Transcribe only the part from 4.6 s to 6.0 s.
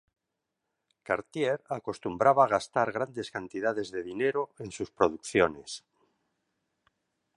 en sus producciones.